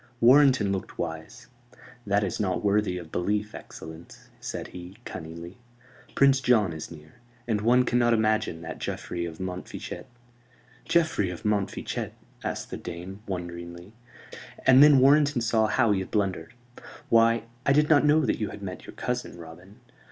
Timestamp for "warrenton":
0.19-0.71, 14.97-15.39